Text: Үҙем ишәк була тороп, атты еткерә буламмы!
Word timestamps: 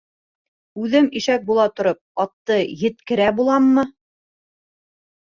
Үҙем 0.83 1.09
ишәк 1.19 1.43
була 1.49 1.65
тороп, 1.79 1.99
атты 2.23 2.57
еткерә 2.85 3.27
буламмы! 3.41 3.83